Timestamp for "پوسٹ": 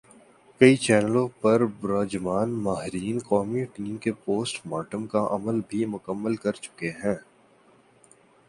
4.23-4.55